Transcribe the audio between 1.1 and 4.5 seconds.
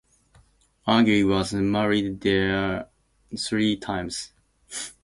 was married three times.